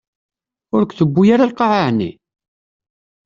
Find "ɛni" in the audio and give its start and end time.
1.89-2.11